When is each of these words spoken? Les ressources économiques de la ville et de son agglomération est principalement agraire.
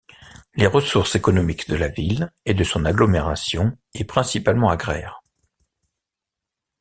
Les 0.55 0.65
ressources 0.65 1.13
économiques 1.13 1.69
de 1.69 1.75
la 1.75 1.87
ville 1.87 2.33
et 2.45 2.55
de 2.55 2.63
son 2.63 2.85
agglomération 2.85 3.77
est 3.93 4.03
principalement 4.03 4.71
agraire. 4.71 5.21